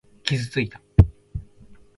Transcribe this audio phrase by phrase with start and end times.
[0.23, 0.81] 傷ついた。